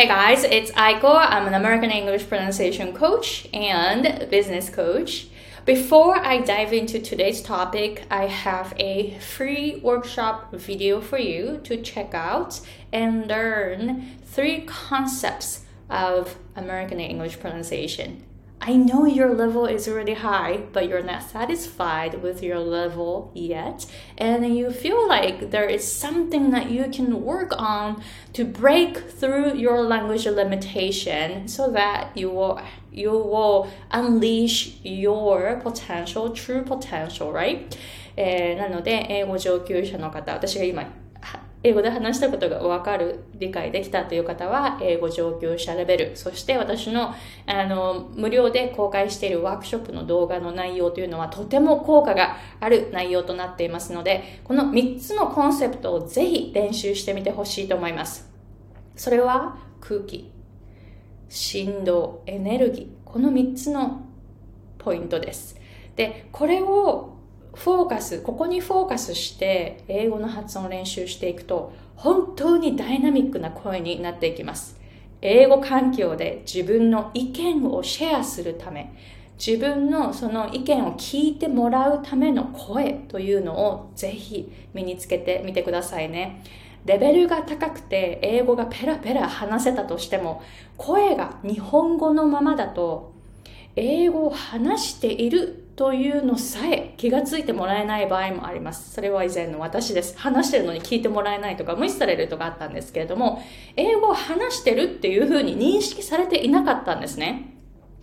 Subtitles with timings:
[0.00, 1.14] Hey guys, it's Aiko.
[1.14, 5.26] I'm an American English pronunciation coach and business coach.
[5.66, 11.82] Before I dive into today's topic, I have a free workshop video for you to
[11.82, 18.24] check out and learn three concepts of American English pronunciation.
[18.67, 23.85] I know your level is really high, but you're not satisfied with your level yet,
[24.17, 28.01] and you feel like there is something that you can work on
[28.33, 32.59] to break through your language limitation so that you will
[32.91, 37.77] you will unleash your potential, true potential, right?
[38.17, 40.85] えー、なので、英語上級者の方、私が今
[41.62, 47.14] 英語で話したことがわかる、理解できたという方は、英語上級者レベル、そして私の、
[47.46, 58.30] あの、無料で公開しているワークショップの動画の内容というのはとても効果がある内容となっていますので、この3つのコンセプトをぜひ練習してみてほしいと思います。
[58.96, 60.32] それは空気、
[61.28, 64.06] 振動、エネルギー、この3つの
[64.78, 65.60] ポイントです。
[65.94, 67.09] で、これを
[67.54, 74.80] フォーカス、ここにフォーカスして英語の発音を練習していくと、本当にダイナミックな声になっていきます。
[75.22, 78.94] 英語環境で自分の意見をシェアするため、
[79.44, 86.42] 自分のその意見を聞いてもらうための声というのをぜひ身につけてみてくださいね。
[86.84, 90.42] レベルが高くて英語がペラペラ話せたとしても
[90.78, 93.12] 声が日本語のままだと
[93.76, 98.92] 英語を話しているというのさえ気がついてもらえない場合もあります。
[98.92, 100.14] それは以前の私です。
[100.18, 103.42] 話してるのに聞いてもらえないとか無視されるとかあったんですけれども、
[103.76, 107.54] 英語を話してるっていうふうに認識されていなかったんですね。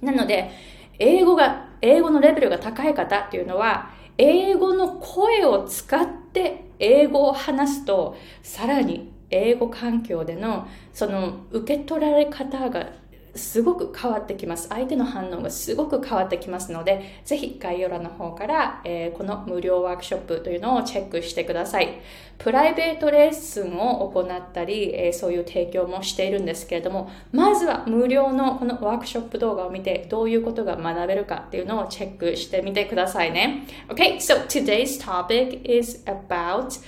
[0.02, 0.50] なので、
[0.98, 12.90] 英語が、英語のレベルが高い方っていうのは、英語の声を使って英語を話すと、さらに英語環境でのその受け取られ方が
[13.38, 14.68] すごく変わってきます。
[14.70, 22.02] 相手の反応がすごく変わってきますので、ぜひ概要欄の方から、えー、この無料ワークショップというのをチェックしてください。
[22.38, 33.68] プライベートレッスンを行ったり、えー、そういう提供もしているんですけれども、まずは無料のこのワークショップ動画を見て、どういうことが学べるかっていうのをチェックしてみてくださいね。
[33.90, 36.82] Okay, so today's topic is about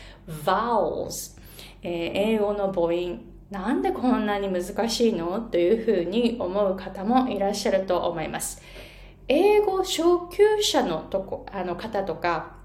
[0.46, 1.38] vowels.
[1.82, 3.29] え、英語の母音。
[3.50, 5.40] なんでこんなに難しいの？
[5.42, 8.62] というふうに思う方もいらっしゃると思います。
[9.28, 12.58] 英語初級者のとこあの方とか、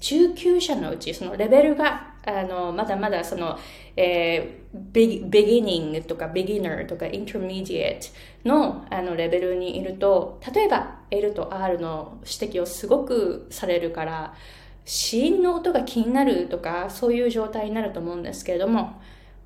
[0.00, 3.58] 中級者のうち、そのレベルが、あの、まだまだその、
[3.96, 14.34] えー、ビ beginning とか beginner とか intermediate のあのレベルにいると、例えば L と R の指摘をすごくされるから、
[14.86, 19.00] 子音の音が気になるとか、そういう状態になると思うんですけれども、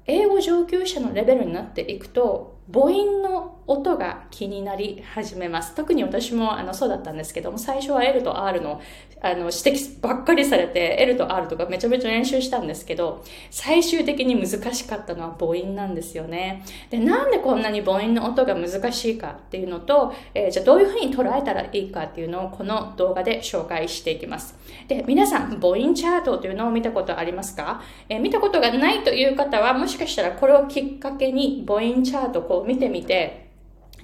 [0.06, 5.74] 英語上級者のレベルになっていくと、母音の音が気になり始めます。
[5.74, 8.80] 特に私もあのそうだったんですけども、最初は L と R の
[9.20, 16.62] あの指摘ばっかりされて、L と R とかめちゃめちゃ練習したんですけど、最終的に難しかったのは母音なんですよね。
[16.90, 24.58] で、なんでこんなに母音の音が難しいかっていうのと、えー、じゃあどういうふうに捉えたらいいかっていうのをこの動画で紹介していきます。
[24.88, 33.50] で、皆さん、母音チャートというのを見たことありますか、えー、見たことがないという方は、もしかしたらこれをきっかけに母音チャートこう見てみて、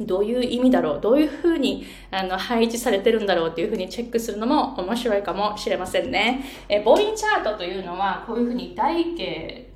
[0.00, 6.42] どういう意味だろうどういうふうにあの配置されてるんだろうっていうふうにチェックするのも面白いかもしれませんね。
[6.68, 9.70] え母音チャートというのはこういうふうに台形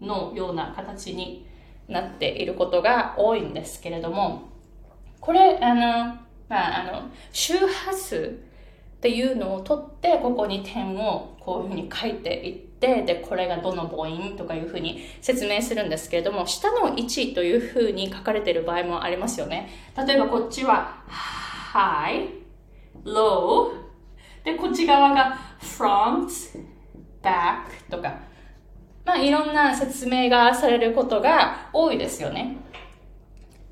[0.00, 1.46] のような形に
[1.88, 4.50] なっていることが多いんですけれども、
[5.20, 5.80] これ、あの、
[6.48, 8.38] まあ、あの、周波数
[8.96, 12.73] っていうのを取って、ここに点をこういうふうに書いていって、
[13.04, 19.68] で、これがどの母音とかいうふうに説明するんですけれども、下の位置というふうに書かれている場合もありますよね。
[19.96, 21.02] 例えばこっちは
[21.72, 22.28] high,
[23.04, 23.72] low,
[24.44, 26.28] で、こっち側が front,
[27.22, 28.18] back とか、
[29.04, 32.56] まあいろんな説明がされることが多いですよね。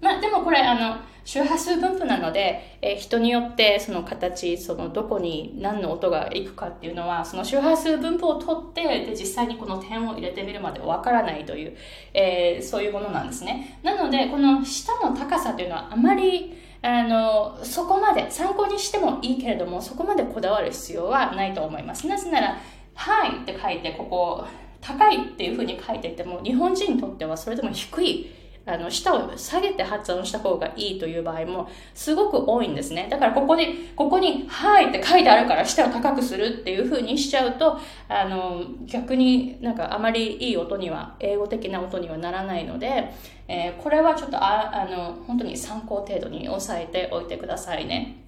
[0.00, 11.76] まあでもこれあの、周波数分布なので、えー、人によってその形、そのどこに何の音が行くかっていうのは、その周波数分布を取って、で、実際にこの点を入れてみるまでわからないという、
[12.12, 13.78] えー、そういうものなんですね。
[13.82, 22.08] なので、この下の高さというのはあまり、あの、そこまで、参考にしてもいいけれども、そこまでこだわる必要はないと思います。
[22.08, 22.58] なぜなら、
[22.94, 24.44] はいって書いて、ここ、
[24.80, 33.08] 高いっていうふうに書いていても、日本人にとってはそれでも低いあの、舌を下げて発音した方がいいという場合もすごく多いんですね。
[33.10, 37.78] だからここに、ここに、はいって書いてあるから舌を高くするっていう風にしちゃうと、
[38.08, 43.12] あの、逆になんかあまりいい音には、英語的な音にはならないので、
[43.48, 48.18] えー、これはちょっとあ、あの、本当に参考程度に押さえておいてくださいね。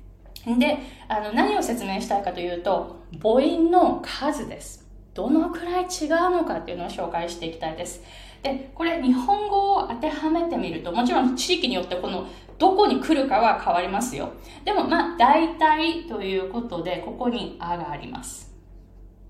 [0.59, 0.79] で、
[1.09, 4.85] あの、何を説明したいかというと、母音の数です。
[5.15, 8.03] どのくらい違うのかっていうのを紹介していきたいです。
[8.45, 12.27] で、これ日本語を当てはめてみると、もちろん地域によってこの
[12.59, 14.35] どこに来るかは変わりますよ。
[14.67, 18.55] でもまあ大体ということで、ここにあがあります。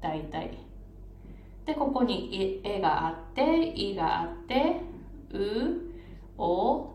[0.00, 0.58] 大体。
[1.64, 4.80] で、ここにえがあって、いがあって、
[5.32, 5.94] う、
[6.36, 6.93] お、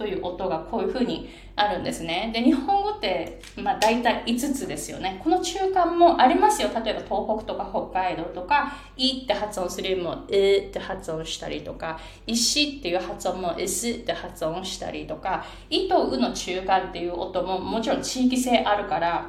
[0.00, 2.30] という音がこういうふうにあるんですね。
[2.32, 5.20] で、日本語って、まあ大体5つですよね。
[5.22, 6.70] この中間もありますよ。
[6.82, 19.26] 例えば東北とか北海道とか、いって発音するよりも、えって発音したりとか、石っていう発音も、えすって発音したりとか、いとうの中間っていう音ももちろん地域性あるから、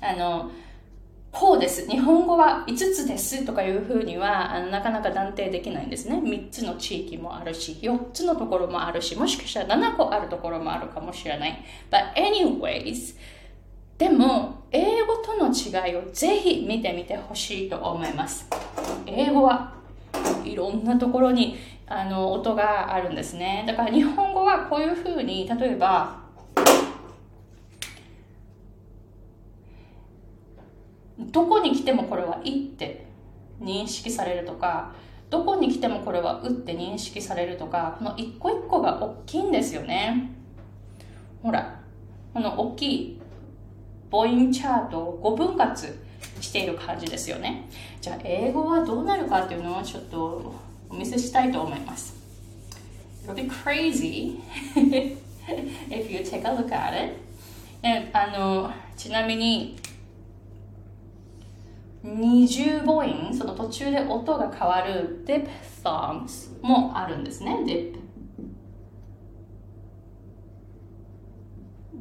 [0.00, 0.50] あの、
[1.32, 1.88] こうです。
[1.88, 6.16] 日本語は5つですとかいうふうにはあのなかなか断定できないんですね。
[6.16, 11.64] 3つの地域もあるし、4つのところもあるし、もしかしたら7個あるところもあるかもしれない。
[11.90, 13.14] But anyways,
[13.96, 18.48] でも、英語との違いをぜひ見てみてほしいと思います。
[19.06, 19.74] 英語は
[20.44, 23.64] いろんなところにあの音があるんですね。
[23.66, 26.18] だから日本語はこういうふうに、例えば、
[31.30, 33.06] どこに来てもこれは「い」って
[33.60, 34.92] 認識されるとか
[35.28, 40.30] どこに来てもこれは「う」って認識されるとかこの一個一個が大きいんですよね。
[41.42, 41.80] ほら
[42.34, 43.20] この大きい
[44.10, 45.98] 母音チャートを5分割
[46.40, 47.68] している感じですよね。
[48.00, 50.52] じゃあ英語はどうなるかっていうのをちょっと
[50.88, 52.14] お見せしたいと思います。
[53.26, 54.40] It'll be crazy
[55.88, 57.30] if you take a look at it.
[58.12, 59.76] あのちなみに
[62.02, 65.46] 二重母音、その途中で音が変わる dip
[65.84, 67.58] thongs もあるんですね。
[67.66, 67.98] dip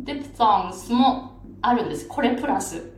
[0.03, 2.07] dip thongs もあるんです。
[2.07, 2.91] これプラス。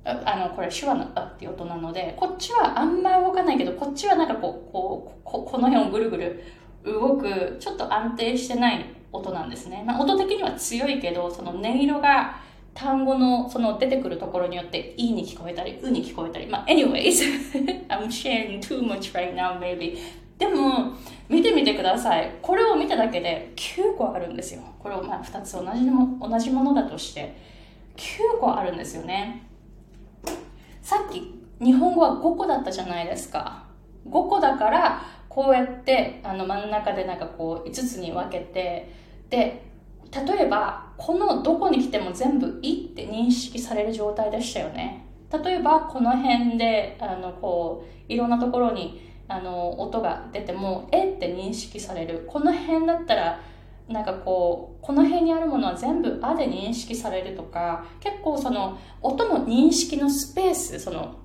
[0.05, 6.41] あのこれ手話の「あ」っていう音なのでこっちはあんま動かないけどこっちはなんかこうこうここの辺をぐるぐる
[6.85, 12.39] 動くちょっと安定してない音なんですね、まあ、音的には強いけどその音色が
[12.73, 16.47] 単語のその出てくるところによって「い」に聞こえたり「う」に聞こえたり。
[16.47, 17.23] まあ anyways
[17.89, 19.97] I'm sharing too much right now maybe.
[20.37, 20.93] でも
[21.27, 22.31] 見てみてください。
[22.41, 24.61] これを見ただけで9個あるんですよ。
[24.79, 27.49] これをまあ2つ同じも同じものだとして。
[27.99, 29.45] 9個あるんですよね。
[30.81, 33.63] さっき日本語は5個だったじゃないですか。
[34.07, 38.91] 5個だからこうやってあの真ん中でなんかこう5つに分けて
[39.29, 39.63] で
[40.11, 45.05] 例えばこのどこに来ても全部「い」って認識される状態でしたよね。
[45.31, 52.25] 例えばこの辺であのこういろんなところにあの音が出ても「え」って認識される。
[52.27, 53.39] この辺だったら
[53.89, 61.15] なんかこう、この辺にあるものは全部あで認識されるとか、結構その音の認識のスペース、その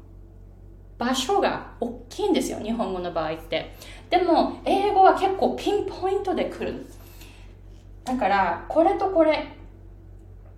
[0.98, 3.74] 場所が大きいんですよ、日本語の場合って。
[4.10, 6.86] でも、英語は結構ピンポイントで来る。
[8.04, 9.46] だから、これとこれ、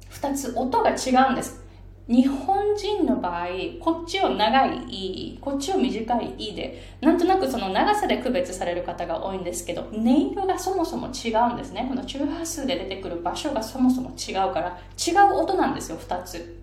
[0.08, 1.64] 二つ音が違うんです。
[2.08, 3.46] 日本人の場合、
[3.80, 11.86] こっちを長いいい、こっちを短いいいで、なんとなくその長さで区別される方が多いんですけど、音色がそもそも違うんですね。
[11.88, 16.62] この周波数で出てくる場所がそもそも違うから、違う音なんですよ、二つ。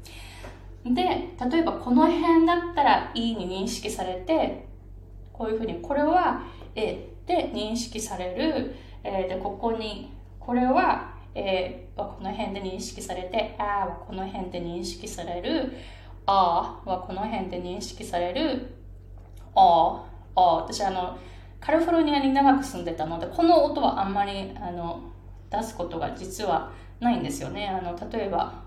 [0.85, 4.67] で、例えばこの辺だったらいいに認識されて、
[5.31, 6.43] こういうふうに、これは
[6.75, 8.75] A で認識される。
[9.03, 15.73] えー、で、ここに、これはえー、はこの辺で認識されて、あはこの辺で認識される、
[16.25, 18.75] あはこの辺で認識される、
[19.55, 21.17] ああ私あの、
[21.59, 25.01] カリフォルニアに長く住んでたので、この音はあんまりあの
[25.49, 27.67] 出すことが実はないんですよね。
[27.67, 28.62] あの例えば、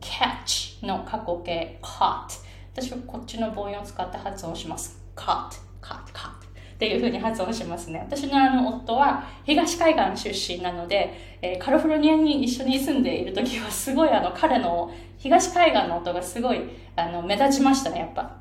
[0.00, 5.02] catch の過去形 caught 私はこっちの母音を使って発音します。
[5.16, 5.50] caught,
[5.82, 6.30] caught, caught
[6.74, 8.00] っていう風に発音しますね。
[8.00, 16.60] 私のあの夫は東海岸出身なので、えー、カリフォルニアに一緒に住んでいる時はすごいあの彼の東海岸の音がすごい
[16.96, 18.38] あの目立ちましたね、やっぱ。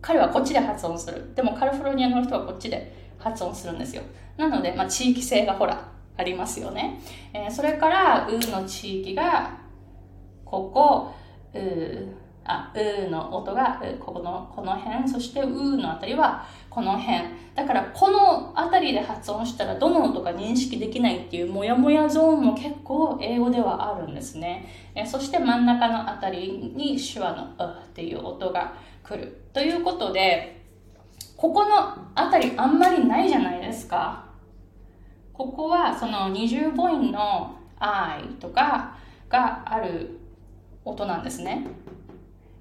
[0.00, 1.34] 彼はこっちで発音する。
[1.34, 4.02] でもカリフォルニアの人はこっちで発音するんですよ。
[4.36, 7.00] なので、まあ、地域性がほら、ありますよね。
[7.32, 9.58] えー、それから、うの地域が、
[10.50, 11.14] ここ、
[11.54, 11.60] う
[12.44, 17.28] あ、うの音が、ここの、この辺、そしてうのあたりは、この辺。
[17.54, 24.66] だから、このあたりで発音したら、どの音か認識できないっていう、もやもやゾーンも結構英語ではあるんですね。
[24.94, 29.42] えそして真ん中のあたりに手話のうっていう音が来る。
[29.52, 30.60] ということで、
[31.36, 34.24] ここのあたりあんまりないじゃないですか。
[35.32, 38.96] ここはその20母音の I とか
[39.28, 40.19] がある
[40.90, 41.66] 音なんですね。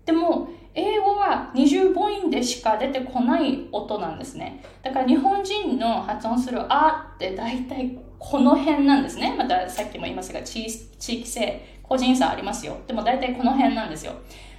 [0.05, 4.63] でも、英語は20母音でしか出てこない音なんですね。
[4.83, 9.35] だから日本人の発音するあって大体この辺なんですね。
[9.37, 12.77] またさっきも言いましたが、地域性、個人差ありますよ。
[12.87, 14.13] でも大体この辺なんですよ。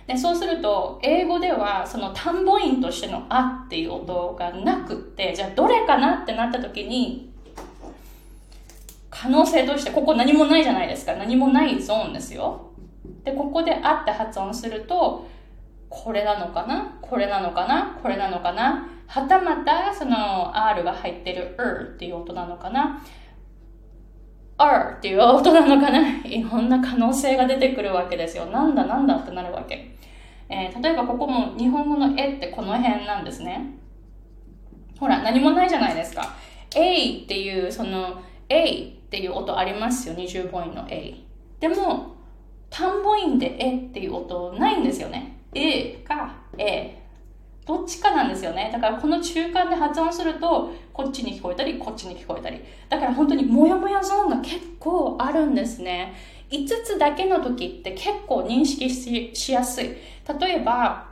[0.06, 7.30] でそうすると、英語ではその単母音としてのあっていう音がなくって、じゃあどれかなってなった時に、
[9.08, 11.14] 可能性としてここ何もないじゃないですか。
[11.14, 12.69] 何もないゾーンですよ。
[13.24, 15.26] で、ここであって発音すると、
[15.88, 16.98] これなのかな？
[17.02, 17.98] これなのかな？
[18.00, 18.88] これなのかな？
[19.06, 23.02] はたまたその R が入ってる R っていう音なのかな
[24.56, 26.00] ？R っていう音なのかな？
[26.24, 28.46] いろんな可能性が出てくるわけですよ。
[28.46, 29.96] なんだなんだってなるわけ。
[30.48, 33.74] えー、例えばここも日本語のえってこの辺なんですね。
[34.98, 36.34] ほら、何もないじゃないですか。
[36.76, 40.14] A っていうその A っていう音ありますよ。
[40.14, 41.14] 20母音の A。
[41.58, 42.16] でも、
[42.70, 45.36] 単母音でえっていう音ないんですよね。
[45.54, 46.98] A か A。
[47.66, 48.70] どっちかなんですよね。
[48.72, 52.60] だからこの中間で発音すると、こっちに聞こえたり、こっちに聞こえたり。
[52.88, 56.14] だから本当にモヤモヤゾーンが結構あるんですね。
[56.50, 59.96] 5つだけの時って結構認識しやすい。
[60.40, 61.10] 例えば、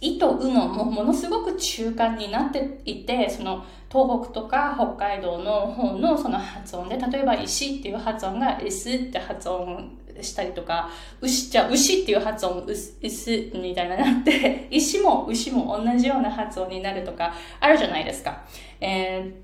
[0.00, 10.88] いとうのもものすごく中間になっていて、その東北とか北海道の方のその発音で、例えば石っていう発音が S って発音したりとか、
[11.20, 18.42] 牛、じゃ牛っていう発音、うす、うすみたいななって、 石も牛も同じような発音になるとか、あるじゃないですか。
[18.80, 19.34] え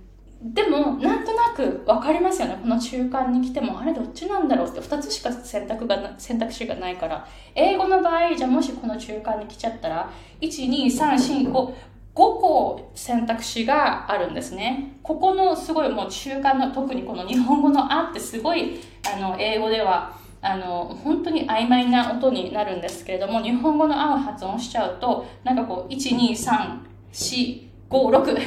[0.42, 2.58] ー、でも、なんとなくわかりますよね。
[2.62, 7.26] この中間に来ても、あれどっちなんだろうって2つしか選択が、選択肢がないから。
[7.54, 10.10] 英語の場合、じゃあもしこの中間に来ちゃったら、
[10.40, 11.74] 1、2、3、4、5、5
[12.14, 14.96] 個選択肢があるんですね。
[15.02, 18.80] ここのすごいもう中間の、特にこの日本語のあってすごい、
[19.14, 28.40] あの、英語ではあの本当に曖昧な音になるんですけれども日本語の「合う発音しちゃうとなんかこう1234566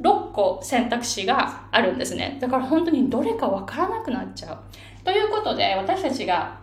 [0.32, 2.38] 個選択肢があるんですね。
[2.40, 4.58] だから本当にどれかわからなくなっちゃう。
[5.04, 6.58] ということで私たちが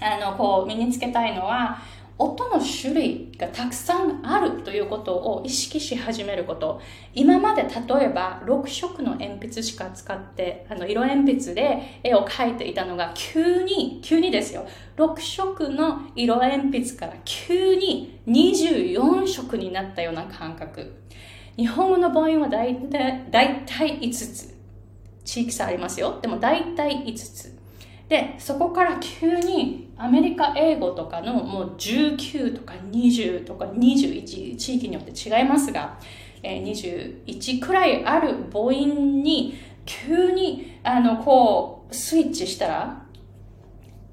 [0.00, 1.78] あのこう身につけたいのは
[2.18, 6.80] 音の種類がたくさんあるということを意識し始めること。
[7.14, 7.68] 今まで例
[8.06, 14.66] えば6色の鉛筆しか使って、あの色鉛筆で絵を描いていたのが急に、急にですよ。
[14.96, 20.92] 6色の色鉛筆から急に24色になったような感覚。
[21.56, 24.58] 日本語の母音は大体大体5つ。
[25.24, 26.18] 地域差ありますよ。
[26.20, 27.57] でも大体5つ。
[28.08, 35.98] で、そこから急にアメリカ英語とかのもう19とか20とか21地域によって違いますが、
[36.42, 43.08] えー、21くらいある母音に急にあのこうスイッチしたら、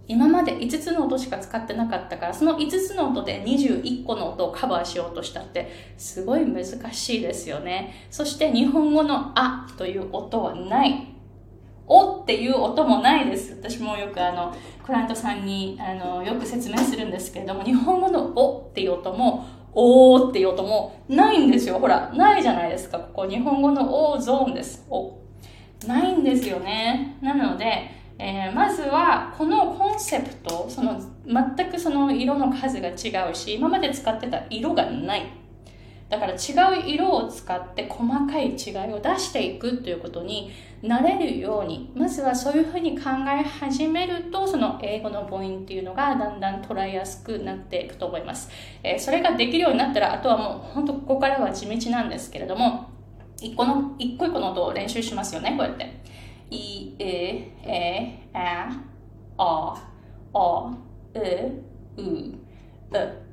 [0.08, 8.08] 今まで5つの音しか使ってなかったから、その5つの音で21個の音をカバーしようとしたって、すごい難しいですよね。
[8.12, 11.15] そして日本語のあという音はない。
[11.88, 13.54] おっていう音もないです。
[13.54, 21.80] 私もよくあの、クライアントさんにあのよく説明するんですけれども、日本語のおっていう音も、おーっていう音もないんですよ。
[21.80, 22.98] ほら、ないじゃないですか。
[23.00, 24.86] ここ日本語のおゾーンです。
[24.90, 25.18] お。
[25.86, 27.18] ないんですよね。
[27.22, 35.24] なので、えー、まずはこのコンセプト、その全くその色の数が違うし、今まで使ってた色がない。
[36.10, 36.36] だから違
[36.82, 40.52] う色を使って細かい違いを出していくということに
[40.84, 48.52] なれるように、まずはそういうふうに考え始めると、その英語の母音っていうのがだんだん捉えやすくなっていくと思います。
[48.84, 52.86] えー、それができるようになったら、あとはもう本当ここからは地道なんですけれども、
[53.42, 55.92] 一個の、一個一個の音を練習しますよね、こうやって。
[56.52, 58.70] い、え、え、あ、
[59.38, 59.90] あ、
[60.34, 60.78] あ、
[61.16, 61.20] う、
[61.98, 63.25] う、う。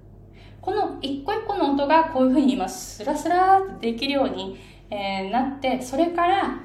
[0.62, 6.60] この一個一個の音がこういうふうに今スラスラってできるように、えー、なって、それから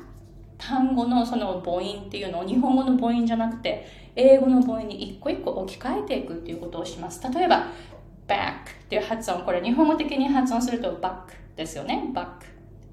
[0.57, 7.21] 単語のその母音っていうのを日本語の母音じゃなくて英語の母音に一個一個置き換えていくっていうことをします。
[7.31, 7.67] 例えば
[8.27, 11.15] back っていう発音、これ日本語的に発音すると back
[11.55, 12.11] ですよね。
[12.13, 12.27] back,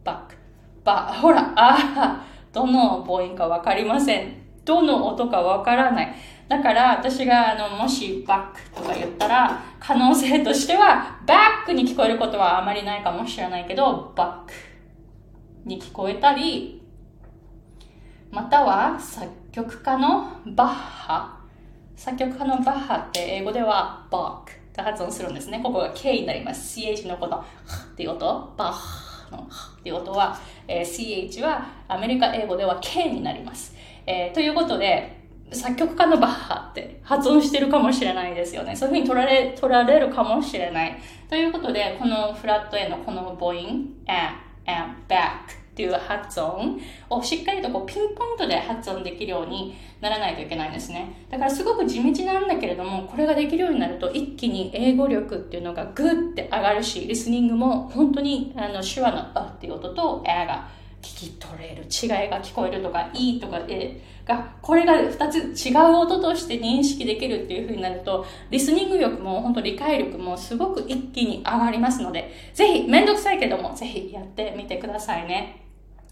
[0.05, 0.37] back,
[0.85, 4.44] ば、ほら、ああ、どの母音かわかりません。
[4.65, 6.15] どの音かわからない。
[6.49, 14.53] だから私があのもしバックとか言ったら可能性としてはバックに聞こえることはあまりないかもしれないけどバック
[15.65, 16.83] に聞こえたり
[18.31, 21.41] または作曲家のバッハ。
[21.97, 25.61] 作曲家のバッハって英語ではバックと発音するんですね。
[25.63, 26.81] ここが K になります。
[26.81, 27.45] CH のことっ
[27.97, 28.53] ていう音。
[28.57, 33.74] バッハのっていう音は、えー、CH はアメリカ英語では K になります、
[34.07, 38.75] えー、ということで作曲家のバッハって発音してるかもしれないですよね。
[38.75, 40.97] そういうふうに取られ、取られるかもしれない。
[41.29, 43.57] ということで、このフラット A のこの母音、
[44.07, 44.35] a,
[44.67, 46.81] a, back っていう発音
[47.11, 51.27] をしっかりとこうピンポイントで発音できるようにならないといけないんですね。
[51.31, 60.69] だからすごく地道なんだけれども、これができるようになると一気に英語力っていうのがグッて上がるし、リスニングも本当にあの手話のあっていう音と a が
[61.05, 75.61] 聞き取れる、違いが聞こえるとか、いいとか、えが、これが2つ違う音として認識できるっていう風になると、リスニング力も本当理解力もすごく一気に上がりますので、ぜひ、めんどくさいけども、ぜひやってみてくださいね。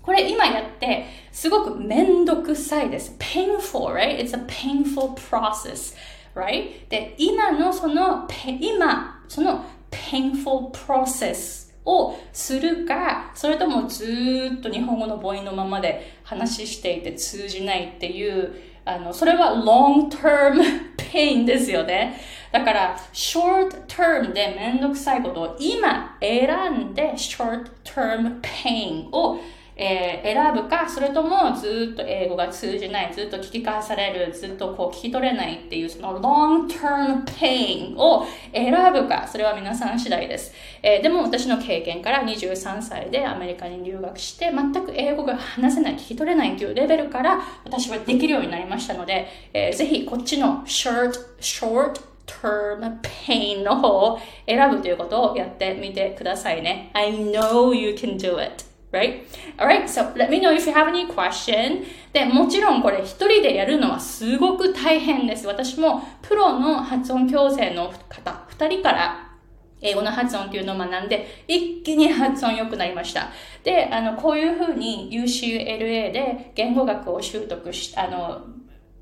[0.02, 3.16] これ今やって、すごくめんどくさいです。
[3.18, 4.18] painful, right?
[4.18, 5.96] It's a painful process,
[6.34, 6.88] right?
[6.90, 8.28] で、今のその、
[8.60, 20.60] 今、その painful process をするか、それともずっと日本語の母音のままで話していて通じないっていう、あの、それは long term
[20.96, 22.20] pain ですよね。
[22.50, 26.48] だから、short term でめんどくさいことを今選
[26.90, 29.38] んで short term pain を
[29.76, 40.52] えー、選ぶか、それともずっと英語が通じない、ずっと聞き返される、ずっとこう聞き取れないっていうその long term pain を選ぶか、それは皆さん次第です。
[40.82, 56.90] えー、でも私の経験から23歳でアメリカに留学して、全く英語が話せない、聞き取れないというレベルから私はできるようになりましたので、えー、ぜひこっちの short, short term pain の方を選ぶということをやってみてくださいね。
[56.94, 58.71] I know you can do it.
[58.92, 59.26] Right?
[59.58, 61.84] Alright, so let me know if you have any question.
[62.12, 65.46] で、もちろんこれ一人でやるのはすごく大変です。
[65.46, 69.32] 私もプロの発音矯正の方、二人から
[69.80, 73.30] 英語の発音っていうのを学んで、一気に発音良くなりました。
[73.64, 78.42] で、あの、こういうふうに UCLA で言語学を習得し、あの、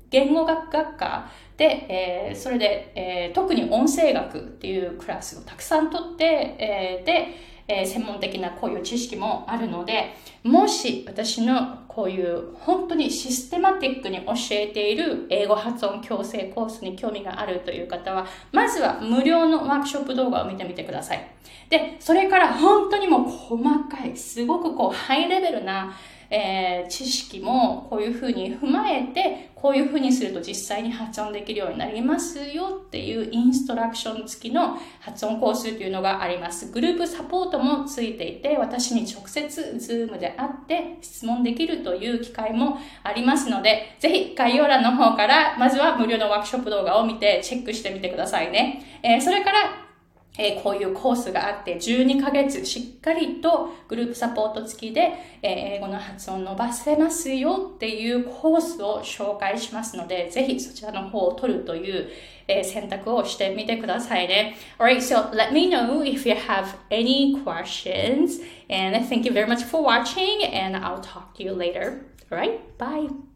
[0.09, 21.27] 言語学学科で、えー、それで、えー、特に音声学っていうクラスをたくさん取って、えー、で、えー、専門的なこういう知識もあるので、もし私のこういう本当にシステマティックに教えている英語発音矯正コースに興味があるという方は、まずは無料のワークショップ動画を見てみてください。
[21.69, 25.93] で、それから本当にもう細かい、すごくこうハイレベルな
[26.31, 36.71] えー、知識もこういうふうに踏まえて、こういうふうにすると実際に発音できるようになりますよっていうインストラクション付きの発音コースというのがあります。
[36.71, 48.99] グループサポートもついていて、私に直接 Zoom で会って質問できるという機会もありますので、ぜひ概要欄の方からまずは無料のワークショップ動画を見てチェックしてみてくださいね。
[49.03, 49.80] えー、それから
[50.37, 62.09] えー、こういうコースがあって、12ヶ月しっかりとグループサポート付きで、えー、英語の発音伸ばせますよっていうコースを紹介しますので、ぜひそちらの方を取るという、
[62.47, 64.55] えー、選択をしてみてくださいね。
[64.79, 69.83] Alright, so let me know if you have any questions and thank you very much for
[69.83, 72.05] watching and I'll talk to you later.
[72.31, 73.30] Alright, bye!